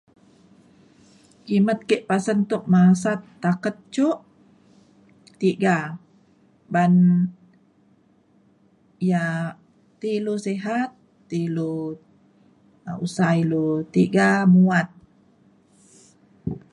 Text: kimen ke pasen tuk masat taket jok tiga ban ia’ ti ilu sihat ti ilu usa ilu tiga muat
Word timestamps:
kimen 1.45 1.79
ke 1.89 1.95
pasen 2.09 2.39
tuk 2.49 2.63
masat 2.73 3.19
taket 3.43 3.75
jok 3.95 4.17
tiga 5.41 5.77
ban 6.73 6.93
ia’ 9.07 9.23
ti 9.99 10.07
ilu 10.19 10.35
sihat 10.45 10.89
ti 11.29 11.37
ilu 11.47 11.73
usa 13.05 13.27
ilu 13.43 13.65
tiga 13.95 14.29
muat 14.53 14.87